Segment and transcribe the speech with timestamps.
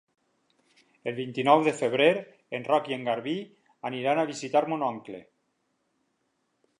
[1.11, 2.07] El vint-i-nou de febrer
[2.59, 3.35] en Roc i en Garbí
[3.91, 5.21] aniran a visitar mon oncle.